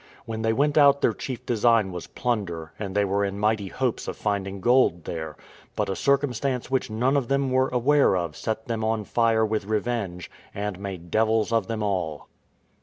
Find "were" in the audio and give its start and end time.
3.05-3.23, 7.51-7.67